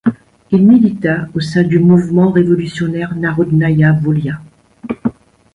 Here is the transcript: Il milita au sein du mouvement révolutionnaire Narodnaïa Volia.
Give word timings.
Il 0.49 0.65
milita 0.65 1.27
au 1.35 1.39
sein 1.41 1.61
du 1.61 1.77
mouvement 1.77 2.31
révolutionnaire 2.31 3.15
Narodnaïa 3.15 3.91
Volia. 3.91 4.41